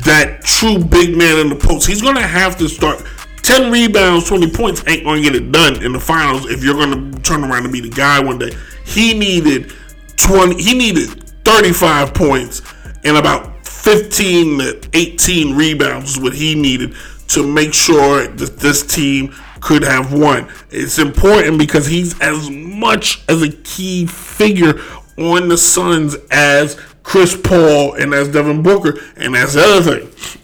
that 0.05 0.43
true 0.43 0.83
big 0.83 1.17
man 1.17 1.39
in 1.39 1.49
the 1.49 1.57
post. 1.57 1.87
He's 1.87 2.03
going 2.03 2.17
to 2.17 2.27
have 2.27 2.57
to 2.59 2.69
start 2.69 3.05
10 3.43 3.73
rebounds, 3.73 4.29
20 4.29 4.51
points 4.51 4.85
ain't 4.87 5.05
going 5.05 5.23
to 5.23 5.31
get 5.31 5.41
it 5.41 5.51
done 5.51 5.83
in 5.83 5.93
the 5.93 6.01
finals 6.01 6.51
if 6.51 6.63
you're 6.63 6.75
going 6.75 7.13
to 7.13 7.21
turn 7.23 7.43
around 7.43 7.65
and 7.65 7.73
be 7.73 7.81
the 7.81 7.89
guy 7.89 8.21
one 8.21 8.39
day. 8.39 8.51
He 8.85 9.19
needed 9.19 9.73
20, 10.17 10.63
he 10.63 10.77
needed 10.77 11.25
35 11.45 12.15
points 12.15 12.63
and 13.05 13.17
about 13.17 13.67
15 13.67 14.59
to 14.59 14.89
18 14.93 15.57
rebounds 15.57 16.13
is 16.13 16.21
what 16.21 16.35
he 16.35 16.55
needed 16.55 16.95
to 17.29 17.47
make 17.47 17.73
sure 17.73 18.27
that 18.27 18.59
this 18.59 18.85
team 18.87 19.35
could 19.61 19.83
have 19.83 20.13
won. 20.13 20.49
It's 20.71 20.99
important 20.99 21.59
because 21.59 21.87
he's 21.87 22.19
as 22.21 22.51
much 22.51 23.23
as 23.29 23.43
a 23.43 23.51
key 23.51 24.07
figure 24.07 24.81
on 25.17 25.49
the 25.49 25.57
Suns 25.57 26.17
as 26.31 26.81
Chris 27.03 27.37
Paul 27.37 27.95
and 27.95 28.13
that's 28.13 28.29
Devin 28.29 28.63
Booker. 28.63 28.99
And 29.17 29.35
that's 29.35 29.55
the 29.55 29.63
other 29.63 29.99
thing. 29.99 30.37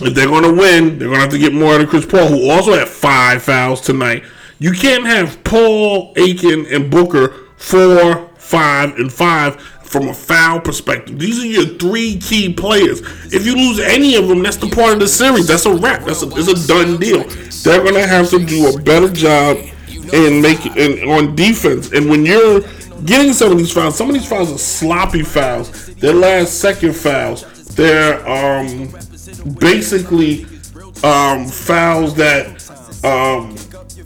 If 0.00 0.14
they're 0.14 0.26
going 0.26 0.44
to 0.44 0.52
win, 0.52 0.98
they're 0.98 1.08
going 1.08 1.18
to 1.18 1.20
have 1.20 1.30
to 1.30 1.38
get 1.38 1.52
more 1.52 1.74
out 1.74 1.80
of 1.80 1.88
Chris 1.88 2.06
Paul, 2.06 2.28
who 2.28 2.50
also 2.50 2.72
had 2.72 2.88
five 2.88 3.42
fouls 3.42 3.80
tonight. 3.80 4.24
You 4.58 4.72
can't 4.72 5.06
have 5.06 5.42
Paul, 5.44 6.12
Ayton, 6.16 6.66
and 6.66 6.90
Booker 6.90 7.34
four, 7.56 8.28
five, 8.36 8.96
and 8.96 9.12
five 9.12 9.60
from 9.60 10.08
a 10.08 10.14
foul 10.14 10.58
perspective. 10.60 11.18
These 11.18 11.42
are 11.42 11.46
your 11.46 11.78
three 11.78 12.18
key 12.18 12.52
players. 12.52 13.00
If 13.32 13.44
you 13.46 13.54
lose 13.54 13.78
any 13.78 14.16
of 14.16 14.26
them, 14.26 14.42
that's 14.42 14.56
the 14.56 14.68
part 14.68 14.94
of 14.94 15.00
the 15.00 15.08
series. 15.08 15.46
That's 15.46 15.66
a 15.66 15.74
wrap. 15.74 16.04
That's 16.04 16.22
a, 16.22 16.28
it's 16.32 16.48
a 16.48 16.66
done 16.66 16.98
deal. 16.98 17.24
They're 17.62 17.84
gonna 17.84 18.06
have 18.06 18.30
to 18.30 18.44
do 18.44 18.74
a 18.74 18.80
better 18.80 19.10
job 19.10 19.58
in 20.12 20.40
making 20.42 20.76
in, 20.76 21.08
on 21.08 21.36
defense. 21.36 21.92
And 21.92 22.08
when 22.08 22.24
you're 22.24 22.62
getting 23.04 23.32
some 23.32 23.52
of 23.52 23.58
these 23.58 23.72
fouls, 23.72 23.96
some 23.96 24.08
of 24.08 24.14
these 24.14 24.28
fouls 24.28 24.52
are 24.52 24.58
sloppy 24.58 25.22
fouls. 25.22 25.94
They're 25.94 26.14
last 26.14 26.60
second 26.60 26.94
fouls. 26.94 27.44
They're 27.74 28.26
um, 28.28 28.94
basically 29.58 30.44
um, 31.02 31.46
fouls 31.46 32.14
that 32.16 32.62
um, 33.04 33.56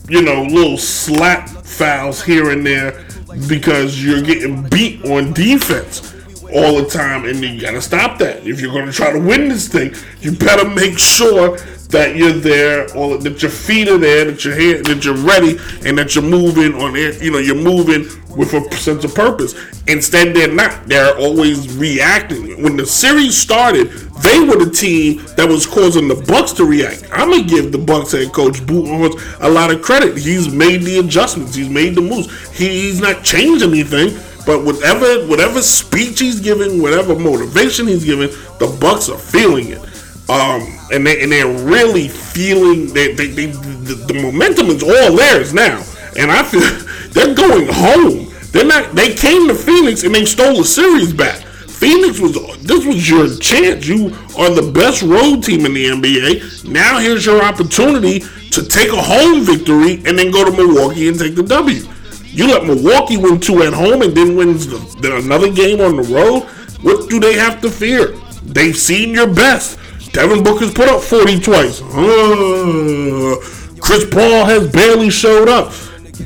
you 0.08 0.22
know, 0.22 0.42
little 0.42 0.78
slap 0.78 1.48
fouls 1.48 2.22
here 2.22 2.50
and 2.50 2.64
there 2.64 3.04
because 3.48 4.02
you're 4.02 4.22
getting 4.22 4.68
beat 4.68 5.04
on 5.04 5.32
defense 5.32 6.14
all 6.54 6.80
the 6.80 6.88
time, 6.88 7.24
and 7.24 7.40
you 7.40 7.60
gotta 7.60 7.82
stop 7.82 8.18
that. 8.18 8.46
If 8.46 8.60
you're 8.60 8.72
gonna 8.72 8.92
try 8.92 9.12
to 9.12 9.18
win 9.18 9.48
this 9.48 9.68
thing, 9.68 9.94
you 10.20 10.32
better 10.32 10.68
make 10.68 10.98
sure 10.98 11.58
that 11.88 12.16
you're 12.16 12.32
there, 12.32 12.92
or 12.96 13.18
that 13.18 13.42
your 13.42 13.50
feet 13.50 13.88
are 13.88 13.98
there, 13.98 14.24
that 14.24 14.44
you're 14.44 14.56
here, 14.56 14.82
that 14.82 15.04
you're 15.04 15.14
ready, 15.14 15.58
and 15.86 15.96
that 15.98 16.14
you're 16.14 16.24
moving 16.24 16.74
on 16.74 16.96
it. 16.96 17.22
You 17.22 17.30
know, 17.30 17.38
you're 17.38 17.54
moving 17.54 18.06
with 18.36 18.52
a 18.52 18.76
sense 18.76 19.04
of 19.04 19.14
purpose. 19.14 19.54
Instead, 19.86 20.34
they're 20.34 20.52
not. 20.52 20.86
They're 20.86 21.16
always 21.16 21.74
reacting. 21.76 22.62
When 22.62 22.76
the 22.76 22.86
series 22.86 23.36
started, 23.36 23.90
they 24.22 24.40
were 24.40 24.64
the 24.64 24.70
team 24.70 25.24
that 25.36 25.48
was 25.48 25.66
causing 25.66 26.08
the 26.08 26.14
Bucks 26.14 26.52
to 26.52 26.64
react. 26.64 27.04
I'm 27.12 27.30
gonna 27.30 27.44
give 27.44 27.72
the 27.72 27.78
Bucks 27.78 28.12
head 28.12 28.32
coach 28.32 28.60
Budenholzer 28.60 29.40
a 29.40 29.48
lot 29.48 29.70
of 29.70 29.82
credit. 29.82 30.16
He's 30.16 30.52
made 30.52 30.82
the 30.82 30.98
adjustments. 30.98 31.54
He's 31.54 31.68
made 31.68 31.94
the 31.94 32.00
moves. 32.00 32.50
he's 32.56 33.00
not 33.00 33.24
changed 33.24 33.62
anything. 33.62 34.18
But 34.44 34.64
whatever 34.64 35.26
whatever 35.26 35.60
speech 35.60 36.20
he's 36.20 36.40
giving, 36.40 36.80
whatever 36.80 37.18
motivation 37.18 37.88
he's 37.88 38.04
giving, 38.04 38.28
the 38.58 38.76
Bucks 38.80 39.08
are 39.08 39.18
feeling 39.18 39.68
it. 39.70 39.80
Um, 40.28 40.76
and 40.92 41.06
they 41.06 41.22
and 41.22 41.30
they're 41.30 41.46
really 41.46 42.08
feeling 42.08 42.92
they, 42.92 43.14
they, 43.14 43.28
they 43.28 43.46
the, 43.46 43.94
the 43.94 44.14
momentum 44.14 44.66
is 44.66 44.82
all 44.82 45.16
theirs 45.16 45.54
now, 45.54 45.84
and 46.16 46.30
I 46.32 46.42
feel 46.42 46.60
they're 47.10 47.34
going 47.34 47.68
home. 47.70 48.32
They're 48.50 48.66
not. 48.66 48.94
They 48.94 49.14
came 49.14 49.46
to 49.48 49.54
Phoenix 49.54 50.02
and 50.02 50.14
they 50.14 50.24
stole 50.24 50.56
the 50.56 50.64
series 50.64 51.12
back. 51.12 51.42
Phoenix 51.68 52.18
was 52.18 52.32
this 52.62 52.84
was 52.86 53.08
your 53.08 53.36
chance. 53.36 53.86
You 53.86 54.06
are 54.38 54.50
the 54.50 54.72
best 54.74 55.02
road 55.02 55.44
team 55.44 55.66
in 55.66 55.74
the 55.74 55.86
NBA. 55.86 56.64
Now 56.68 56.98
here's 56.98 57.24
your 57.24 57.42
opportunity 57.44 58.20
to 58.50 58.62
take 58.64 58.90
a 58.90 59.00
home 59.00 59.42
victory 59.42 60.02
and 60.06 60.18
then 60.18 60.30
go 60.30 60.44
to 60.44 60.50
Milwaukee 60.50 61.08
and 61.08 61.18
take 61.18 61.36
the 61.36 61.42
W. 61.42 61.82
You 62.24 62.48
let 62.48 62.64
Milwaukee 62.64 63.16
win 63.16 63.40
two 63.40 63.62
at 63.62 63.72
home 63.72 64.02
and 64.02 64.16
then 64.16 64.36
wins 64.36 64.66
the, 64.66 65.16
another 65.18 65.52
game 65.52 65.80
on 65.80 65.96
the 65.96 66.02
road. 66.02 66.44
What 66.82 67.08
do 67.08 67.20
they 67.20 67.34
have 67.34 67.60
to 67.60 67.70
fear? 67.70 68.16
They've 68.42 68.76
seen 68.76 69.14
your 69.14 69.26
best. 69.32 69.78
Devin 70.16 70.42
Booker's 70.42 70.72
put 70.72 70.88
up 70.88 71.02
40 71.02 71.40
twice. 71.40 71.82
Uh, 71.82 73.36
Chris 73.80 74.06
Paul 74.10 74.46
has 74.46 74.72
barely 74.72 75.10
showed 75.10 75.46
up. 75.46 75.70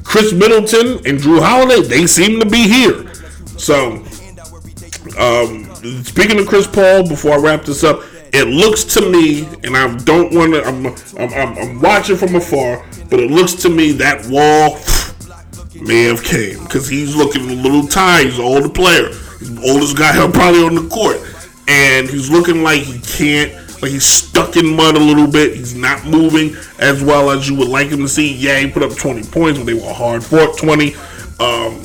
Khris 0.05 0.33
Middleton 0.33 1.05
and 1.05 1.19
Jrue 1.19 1.43
Holiday, 1.43 1.83
they 1.83 2.07
seem 2.07 2.39
to 2.39 2.47
be 2.47 2.69
here. 2.69 3.13
So, 3.59 3.97
um, 5.19 5.65
speaking 6.05 6.39
of 6.39 6.47
Chris 6.47 6.69
Paul, 6.69 7.09
before 7.09 7.33
I 7.33 7.39
wrap 7.39 7.65
this 7.65 7.83
up, 7.83 8.03
it 8.33 8.47
looks 8.47 8.85
to 8.95 9.11
me, 9.11 9.45
and 9.65 9.77
I 9.77 9.93
don't 10.05 10.33
want 10.33 10.55
to, 10.55 10.65
I'm, 10.65 10.87
I'm, 11.19 11.59
I'm, 11.59 11.81
watching 11.81 12.17
from 12.17 12.37
afar, 12.37 12.87
but 13.11 13.19
it 13.19 13.29
looks 13.29 13.55
to 13.55 13.69
me 13.69 13.91
that 13.95 14.25
wall 14.27 14.79
may 15.85 16.05
have 16.05 16.23
came 16.23 16.63
because 16.63 16.89
he's 16.89 17.17
looking 17.17 17.43
a 17.51 17.55
little 17.55 17.89
tired. 17.89 18.27
He's 18.27 18.39
an 18.39 18.45
older 18.45 18.69
player, 18.69 19.09
he's 19.41 19.53
the 19.53 19.69
oldest 19.69 19.99
guy 19.99 20.13
probably 20.33 20.63
on 20.63 20.77
the 20.77 20.89
court, 20.89 21.17
and 21.67 22.09
he's 22.09 22.31
looking 22.31 22.63
like 22.63 22.83
he 22.83 23.01
can't 23.01 23.70
like 23.83 23.93
he's 23.93 24.05
stuck 24.05 24.57
in 24.57 24.77
mud 24.77 24.97
a 24.97 25.01
little 25.01 25.27
bit. 25.27 25.55
He's 25.55 25.75
not 25.75 26.05
moving 26.05 26.55
as 26.79 27.03
well 27.03 27.31
as 27.31 27.49
you 27.49 27.57
would 27.57 27.69
like 27.69 27.89
him 27.89 28.01
to 28.01 28.09
see. 28.09 28.35
Yeah, 28.35 28.59
he 28.59 28.71
put 28.71 28.83
up 28.83 28.95
20 28.95 29.23
points, 29.29 29.59
but 29.59 29.67
they 29.67 29.75
were 29.75 29.93
hard 29.93 30.23
fought 30.23 30.59
20. 30.59 30.95
Um, 31.41 31.83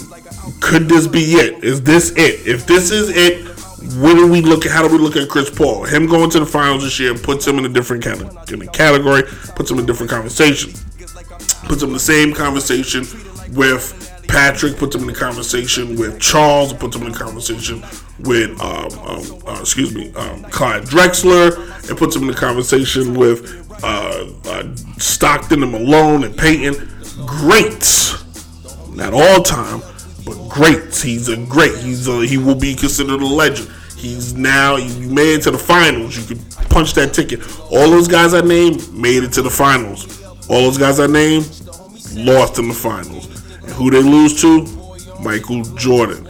could 0.59 0.89
this 0.89 1.07
be 1.07 1.33
it? 1.33 1.63
Is 1.63 1.81
this 1.81 2.11
it? 2.11 2.45
If 2.47 2.65
this 2.65 2.91
is 2.91 3.09
it, 3.09 3.45
where 3.97 4.15
do 4.15 4.29
we 4.29 4.41
look 4.41 4.65
at? 4.65 4.71
How 4.71 4.85
do 4.85 4.91
we 4.91 4.97
look 4.97 5.15
at 5.15 5.29
Chris 5.29 5.49
Paul? 5.49 5.85
Him 5.85 6.07
going 6.07 6.29
to 6.31 6.39
the 6.39 6.45
finals 6.45 6.83
this 6.83 6.99
year 6.99 7.15
puts 7.15 7.47
him 7.47 7.57
in 7.59 7.65
a 7.65 7.69
different 7.69 8.03
category, 8.03 9.23
puts 9.55 9.71
him 9.71 9.77
in 9.77 9.83
a 9.83 9.87
different 9.87 10.11
conversation, 10.11 10.71
puts 11.63 11.81
him 11.81 11.89
in 11.89 11.93
the 11.93 11.99
same 11.99 12.33
conversation 12.33 13.05
with 13.53 14.25
Patrick, 14.27 14.77
puts 14.77 14.95
him 14.95 15.01
in 15.01 15.07
the 15.07 15.13
conversation 15.13 15.95
with 15.95 16.19
Charles, 16.19 16.73
puts 16.73 16.95
him 16.95 17.03
in 17.03 17.11
the 17.11 17.17
conversation 17.17 17.81
with, 18.19 18.59
um, 18.61 18.91
um, 18.99 19.43
uh, 19.47 19.57
excuse 19.59 19.93
me, 19.93 20.13
um, 20.13 20.43
Clyde 20.45 20.83
Drexler. 20.83 21.89
It 21.89 21.97
puts 21.97 22.15
him 22.15 22.23
in 22.23 22.27
the 22.29 22.33
conversation 22.33 23.13
with 23.13 23.65
uh, 23.83 24.31
uh, 24.45 24.75
Stockton 24.97 25.63
and 25.63 25.71
Malone 25.71 26.23
and 26.23 26.37
Payton. 26.37 26.75
Greats. 27.25 28.23
Not 28.95 29.13
all 29.13 29.43
time, 29.43 29.81
but 30.25 30.49
greats. 30.49 31.01
He's 31.01 31.27
a 31.27 31.37
great. 31.45 31.77
He's 31.77 32.07
a, 32.07 32.25
he 32.25 32.37
will 32.37 32.55
be 32.55 32.75
considered 32.75 33.21
a 33.21 33.25
legend. 33.25 33.69
He's 33.97 34.33
now 34.33 34.75
you 34.77 35.09
made 35.09 35.35
it 35.35 35.41
to 35.43 35.51
the 35.51 35.57
finals. 35.57 36.17
You 36.17 36.35
could 36.35 36.69
punch 36.69 36.93
that 36.93 37.13
ticket. 37.13 37.41
All 37.71 37.89
those 37.89 38.07
guys 38.07 38.33
I 38.33 38.41
named 38.41 38.93
made 38.93 39.23
it 39.23 39.33
to 39.33 39.41
the 39.41 39.49
finals. 39.49 40.23
All 40.49 40.61
those 40.61 40.77
guys 40.77 40.99
I 40.99 41.07
named 41.07 41.45
lost 42.13 42.59
in 42.59 42.67
the 42.67 42.73
finals. 42.73 43.27
And 43.51 43.71
who 43.71 43.91
they 43.91 44.01
lose 44.01 44.39
to? 44.41 44.65
Michael 45.21 45.63
Jordan. 45.75 46.24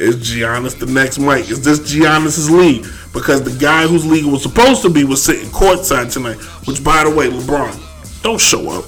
Is 0.00 0.16
Giannis 0.16 0.78
the 0.78 0.86
next 0.86 1.18
Mike? 1.18 1.50
Is 1.50 1.62
this 1.62 1.78
Giannis's 1.80 2.50
league? 2.50 2.86
Because 3.12 3.42
the 3.42 3.56
guy 3.60 3.86
whose 3.86 4.06
league 4.06 4.24
was 4.24 4.42
supposed 4.42 4.80
to 4.80 4.88
be 4.88 5.04
was 5.04 5.22
sitting 5.22 5.50
courtside 5.50 6.10
tonight. 6.10 6.38
Which, 6.66 6.82
by 6.82 7.04
the 7.04 7.10
way, 7.10 7.28
LeBron, 7.28 8.22
don't 8.22 8.40
show 8.40 8.70
up. 8.70 8.86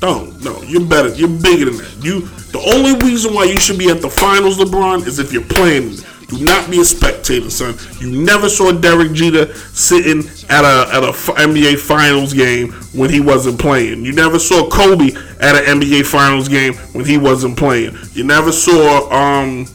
Don't. 0.00 0.42
No, 0.42 0.60
you're 0.62 0.84
better. 0.84 1.10
You're 1.14 1.28
bigger 1.28 1.66
than 1.66 1.76
that. 1.76 1.96
You. 2.02 2.22
The 2.50 2.58
only 2.74 2.98
reason 3.06 3.32
why 3.32 3.44
you 3.44 3.60
should 3.60 3.78
be 3.78 3.88
at 3.88 4.02
the 4.02 4.10
finals, 4.10 4.58
LeBron, 4.58 5.06
is 5.06 5.20
if 5.20 5.32
you're 5.32 5.44
playing. 5.44 5.94
Do 6.26 6.44
not 6.44 6.68
be 6.68 6.80
a 6.80 6.84
spectator, 6.84 7.48
son. 7.48 7.76
You 8.00 8.10
never 8.24 8.48
saw 8.48 8.72
Derek 8.72 9.12
Jeter 9.12 9.54
sitting 9.54 10.28
at 10.50 10.64
a 10.64 10.92
at 10.92 11.04
a 11.04 11.12
NBA 11.12 11.78
Finals 11.78 12.32
game 12.32 12.72
when 12.94 13.10
he 13.10 13.20
wasn't 13.20 13.60
playing. 13.60 14.04
You 14.04 14.12
never 14.12 14.40
saw 14.40 14.68
Kobe 14.68 15.12
at 15.38 15.54
an 15.54 15.80
NBA 15.80 16.04
Finals 16.06 16.48
game 16.48 16.74
when 16.94 17.04
he 17.04 17.16
wasn't 17.16 17.56
playing. 17.56 17.96
You 18.14 18.24
never 18.24 18.50
saw 18.50 19.08
um. 19.12 19.66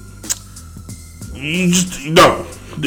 You 1.38 1.72
just 1.72 2.06
no. 2.06 2.46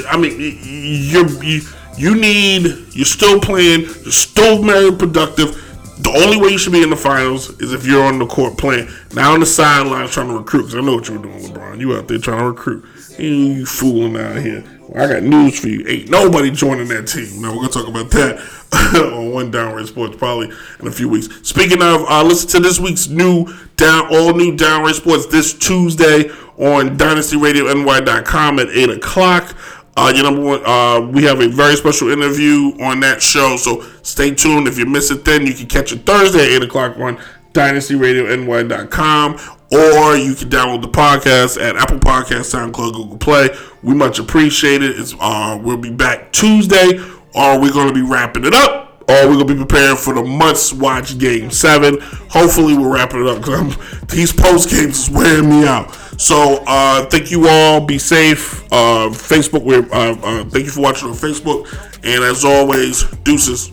I 0.09 0.17
mean, 0.17 0.37
you're 0.39 1.29
you, 1.43 1.63
you 1.97 2.15
need. 2.15 2.67
You're 2.93 3.05
still 3.05 3.41
playing. 3.41 3.83
You're 3.83 4.13
still 4.13 4.63
very 4.63 4.93
productive. 4.97 5.67
The 6.03 6.11
only 6.11 6.39
way 6.39 6.49
you 6.49 6.59
should 6.59 6.73
be 6.73 6.83
in 6.83 6.91
the 6.91 6.97
finals 6.97 7.51
is 7.61 7.73
if 7.73 7.85
you're 7.87 8.03
on 8.03 8.19
the 8.19 8.27
court 8.27 8.57
playing. 8.57 8.89
Now 9.15 9.35
on 9.35 9.41
the 9.41 9.47
sidelines 9.47 10.13
trying 10.13 10.29
to 10.29 10.39
recruit. 10.39 10.65
Cause 10.65 10.75
I 10.75 10.81
know 10.81 10.95
what 10.95 11.09
you 11.09 11.19
were 11.19 11.23
doing, 11.25 11.41
LeBron. 11.41 11.79
You 11.81 11.95
out 11.95 12.09
there 12.09 12.19
trying 12.19 12.39
to 12.39 12.47
recruit. 12.47 12.85
You 13.19 13.67
fooling 13.67 14.17
out 14.17 14.37
here. 14.37 14.65
I 14.97 15.07
got 15.07 15.23
news 15.23 15.59
for 15.59 15.69
you. 15.69 15.87
Ain't 15.87 16.11
nobody 16.11 16.51
joining 16.51 16.89
that 16.89 17.07
team. 17.07 17.41
Now 17.41 17.51
we're 17.51 17.69
gonna 17.69 17.73
talk 17.73 17.89
about 17.89 18.11
that 18.11 18.41
on 19.13 19.31
one 19.31 19.51
downright 19.51 19.87
sports 19.87 20.17
probably 20.17 20.51
in 20.81 20.87
a 20.87 20.91
few 20.91 21.09
weeks. 21.09 21.29
Speaking 21.47 21.83
of, 21.83 22.05
uh, 22.09 22.23
listen 22.25 22.49
to 22.51 22.61
this 22.61 22.81
week's 22.81 23.09
new 23.09 23.47
down 23.77 24.09
all 24.11 24.35
new 24.35 24.57
downright 24.57 24.97
sports 24.97 25.27
this 25.27 25.55
Tuesday 25.55 26.31
on 26.59 26.99
DynastyRadioNY.com 26.99 28.59
at 28.59 28.69
eight 28.69 28.91
o'clock. 28.91 29.57
Uh, 29.97 30.13
your 30.15 30.25
number 30.25 30.43
one, 30.43 30.65
uh, 30.65 31.01
we 31.01 31.25
have 31.25 31.41
a 31.41 31.49
very 31.49 31.77
special 31.77 32.11
interview 32.11 32.73
on 32.81 33.01
that 33.01 33.23
show, 33.23 33.57
so 33.57 33.83
stay 34.03 34.35
tuned. 34.35 34.67
If 34.67 34.79
you 34.79 34.87
miss 34.87 35.11
it, 35.11 35.25
then 35.25 35.47
you 35.47 35.55
can 35.55 35.67
catch 35.67 35.93
it 35.93 36.07
Thursday 36.07 36.47
at 36.47 36.51
eight 36.51 36.63
o'clock 36.63 36.99
on 36.99 37.19
DynastyRadioNY.com 37.53 39.60
or 39.73 40.17
you 40.17 40.35
can 40.35 40.49
download 40.49 40.83
the 40.83 40.89
podcast 40.89 41.61
at 41.61 41.77
Apple 41.77 41.99
Podcast, 41.99 42.53
SoundCloud, 42.53 42.93
Google 42.93 43.19
Play. 43.19 43.51
We 43.83 43.95
much 43.95 44.19
appreciate 44.19 44.83
it. 44.83 44.99
It's 44.99 45.15
uh, 45.21 45.59
we'll 45.63 45.77
be 45.77 45.91
back 45.91 46.33
Tuesday, 46.33 46.99
or 47.35 47.61
we're 47.61 47.73
going 47.73 47.89
to 47.89 47.95
be 47.95 48.03
wrapping 48.03 48.45
it 48.45 48.55
up, 48.55 49.05
or 49.09 49.29
we're 49.29 49.35
going 49.35 49.47
to 49.47 49.55
be 49.55 49.61
preparing 49.61 49.97
for 49.97 50.15
the 50.15 50.25
must-watch 50.25 51.19
Game 51.19 51.51
Seven. 51.51 51.99
Hopefully, 52.01 52.77
we're 52.77 52.93
wrapping 52.93 53.21
it 53.21 53.29
up 53.29 53.39
because 53.39 53.77
these 54.09 54.33
post 54.33 54.71
games 54.71 55.09
is 55.09 55.11
wearing 55.11 55.49
me 55.49 55.67
out. 55.67 55.95
So, 56.21 56.63
uh, 56.67 57.07
thank 57.07 57.31
you 57.31 57.49
all. 57.49 57.81
Be 57.81 57.99
safe. 57.99 58.65
Uh, 58.73 59.09
Facebook, 59.09 59.63
we're, 59.63 59.91
uh, 59.93 60.13
uh, 60.13 60.45
thank 60.45 60.67
you 60.67 60.71
for 60.71 60.81
watching 60.81 61.09
on 61.09 61.15
Facebook, 61.15 61.67
and 62.05 62.25
as 62.25 62.45
always, 62.45 63.05
deuces. 63.25 63.71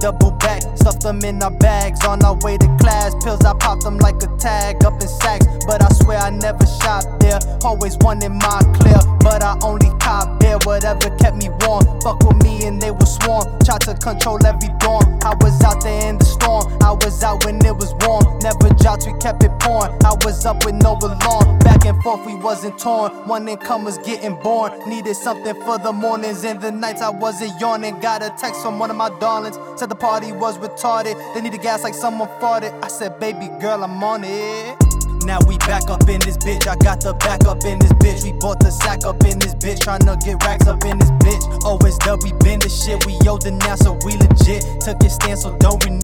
Double 0.00 0.30
back, 0.32 0.62
stuff 0.76 0.98
them 1.00 1.24
in 1.24 1.42
our 1.42 1.50
bags. 1.50 2.04
On 2.04 2.22
our 2.24 2.36
way 2.38 2.56
to 2.58 2.76
class, 2.80 3.14
pills 3.22 3.44
I 3.44 3.54
pop 3.54 3.80
them 3.80 3.98
like 3.98 4.22
a 4.22 4.28
tag 4.38 4.84
up 4.84 4.94
in 4.94 5.08
sacks. 5.08 5.46
But 5.66 5.82
I 5.82 5.88
swear 5.94 6.18
I 6.18 6.30
never 6.30 6.66
shop 6.66 7.04
there, 7.20 7.38
always 7.64 7.96
one 7.98 8.22
in 8.22 8.32
my 8.32 8.60
clear. 8.78 9.17
But 9.28 9.42
I 9.42 9.58
only 9.62 9.90
cop 10.00 10.40
there, 10.40 10.56
whatever 10.64 11.10
kept 11.18 11.36
me 11.36 11.50
warm. 11.60 11.84
Fuck 12.00 12.24
with 12.24 12.42
me 12.42 12.64
and 12.64 12.80
they 12.80 12.90
were 12.90 13.04
swarm, 13.04 13.44
tried 13.62 13.82
to 13.82 13.92
control 13.92 14.38
every 14.46 14.70
dorm. 14.80 15.04
I 15.22 15.34
was 15.42 15.60
out 15.62 15.82
there 15.82 16.08
in 16.08 16.16
the 16.16 16.24
storm, 16.24 16.64
I 16.82 16.92
was 16.92 17.22
out 17.22 17.44
when 17.44 17.56
it 17.62 17.76
was 17.76 17.92
warm. 18.06 18.24
Never 18.38 18.72
dropped, 18.80 19.04
we 19.06 19.12
kept 19.18 19.44
it 19.44 19.52
pouring. 19.60 19.92
I 20.02 20.14
was 20.24 20.46
up 20.46 20.64
with 20.64 20.76
no 20.76 20.96
alarm, 20.96 21.58
back 21.58 21.84
and 21.84 22.02
forth, 22.02 22.24
we 22.24 22.36
wasn't 22.36 22.78
torn. 22.78 23.12
One 23.28 23.46
income 23.46 23.84
was 23.84 23.98
getting 23.98 24.34
born, 24.40 24.72
needed 24.88 25.14
something 25.14 25.54
for 25.62 25.76
the 25.76 25.92
mornings 25.92 26.42
and 26.44 26.58
the 26.58 26.72
nights 26.72 27.02
I 27.02 27.10
wasn't 27.10 27.52
yawning. 27.60 28.00
Got 28.00 28.22
a 28.22 28.30
text 28.40 28.62
from 28.62 28.78
one 28.78 28.90
of 28.90 28.96
my 28.96 29.10
darlings, 29.20 29.58
said 29.78 29.90
the 29.90 29.94
party 29.94 30.32
was 30.32 30.56
retarded. 30.56 31.16
They 31.34 31.42
needed 31.42 31.60
gas 31.60 31.84
like 31.84 31.92
someone 31.92 32.30
farted. 32.40 32.72
I 32.82 32.88
said, 32.88 33.20
baby 33.20 33.48
girl, 33.60 33.84
I'm 33.84 34.02
on 34.02 34.24
it. 34.24 34.97
Now 35.24 35.38
we 35.46 35.58
back 35.58 35.90
up 35.90 36.08
in 36.08 36.20
this 36.20 36.36
bitch. 36.38 36.66
I 36.66 36.76
got 36.76 37.00
the 37.00 37.14
back 37.14 37.46
up 37.46 37.64
in 37.64 37.78
this 37.78 37.92
bitch. 37.94 38.24
We 38.24 38.32
bought 38.32 38.60
the 38.60 38.70
sack 38.70 39.04
up 39.04 39.22
in 39.24 39.38
this 39.38 39.54
bitch. 39.54 39.80
Tryna 39.80 40.22
get 40.24 40.42
racks 40.44 40.66
up 40.66 40.84
in 40.84 40.98
this 40.98 41.10
bitch. 41.22 41.42
OSW, 41.62 42.22
we 42.22 42.32
been 42.44 42.60
the 42.60 42.68
shit. 42.68 43.04
We 43.06 43.18
owe 43.28 43.38
the 43.38 43.50
now, 43.52 43.74
so 43.76 43.98
we 44.04 44.16
legit. 44.16 44.64
Took 44.80 45.02
your 45.02 45.10
stand, 45.10 45.38
so 45.38 45.56
don't 45.58 45.84
renew. 45.84 46.00